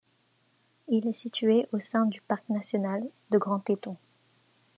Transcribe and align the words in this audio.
Il 0.87 1.07
est 1.07 1.13
situé 1.13 1.67
au 1.71 1.79
sein 1.79 2.07
du 2.07 2.21
parc 2.21 2.49
national 2.49 3.07
de 3.29 3.37
Grand 3.37 3.59
Teton. 3.59 3.97